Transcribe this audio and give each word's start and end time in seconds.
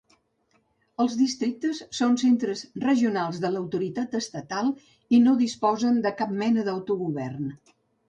Els 1.03 1.17
districtes 1.19 1.81
són 1.97 2.17
centres 2.23 2.65
regionals 2.85 3.43
de 3.45 3.53
l'autoritat 3.57 4.19
estatal 4.23 4.75
i 5.19 5.23
no 5.29 5.37
disposen 5.47 6.05
de 6.09 6.17
cap 6.25 6.37
mena 6.45 6.69
d'autogovern. 6.73 7.59